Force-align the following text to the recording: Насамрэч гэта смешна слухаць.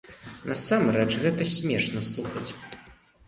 Насамрэч 0.51 1.09
гэта 1.25 1.47
смешна 1.51 2.01
слухаць. 2.09 2.47